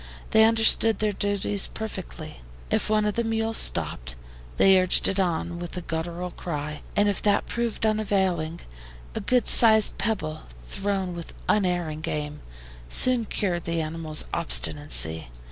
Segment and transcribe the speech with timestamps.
[0.31, 2.41] They understood their duties perfectly.
[2.71, 4.15] If one of the mules stopped,
[4.57, 8.61] they urged it on with a guttural cry, and if that proved unavailing,
[9.13, 12.41] a good sized pebble, thrown with unerring aim,
[12.89, 15.27] soon cured the animal's obstinacy.